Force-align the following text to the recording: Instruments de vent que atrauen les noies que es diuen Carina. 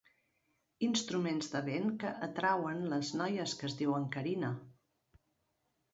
Instruments 0.87 1.51
de 1.51 1.61
vent 1.67 1.91
que 2.03 2.15
atrauen 2.29 2.81
les 2.95 3.13
noies 3.23 3.57
que 3.61 3.69
es 3.71 3.79
diuen 3.83 4.09
Carina. 4.17 4.55